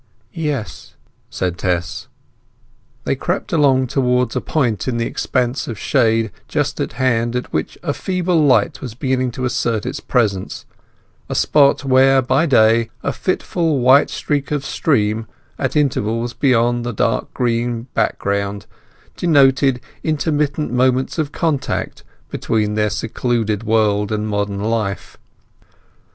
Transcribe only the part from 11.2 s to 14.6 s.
a spot where, by day, a fitful white streak